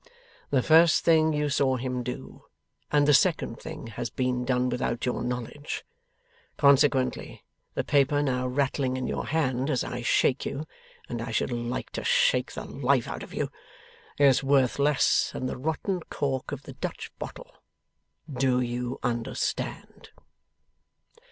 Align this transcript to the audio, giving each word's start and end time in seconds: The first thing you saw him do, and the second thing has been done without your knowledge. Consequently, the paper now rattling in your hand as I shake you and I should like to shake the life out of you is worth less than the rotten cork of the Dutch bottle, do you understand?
The 0.49 0.63
first 0.63 1.05
thing 1.05 1.31
you 1.31 1.47
saw 1.49 1.75
him 1.77 2.01
do, 2.01 2.45
and 2.91 3.07
the 3.07 3.13
second 3.13 3.59
thing 3.61 3.85
has 3.85 4.09
been 4.09 4.45
done 4.45 4.67
without 4.67 5.05
your 5.05 5.21
knowledge. 5.23 5.85
Consequently, 6.57 7.43
the 7.75 7.83
paper 7.83 8.23
now 8.23 8.47
rattling 8.47 8.97
in 8.97 9.05
your 9.05 9.27
hand 9.27 9.69
as 9.69 9.83
I 9.83 10.01
shake 10.01 10.43
you 10.43 10.65
and 11.07 11.21
I 11.21 11.29
should 11.29 11.51
like 11.51 11.91
to 11.91 12.03
shake 12.03 12.53
the 12.53 12.65
life 12.65 13.07
out 13.07 13.21
of 13.21 13.31
you 13.35 13.51
is 14.17 14.43
worth 14.43 14.79
less 14.79 15.29
than 15.33 15.45
the 15.45 15.55
rotten 15.55 15.99
cork 16.09 16.51
of 16.51 16.63
the 16.63 16.73
Dutch 16.73 17.11
bottle, 17.19 17.57
do 18.27 18.59
you 18.59 18.97
understand? 19.03 20.09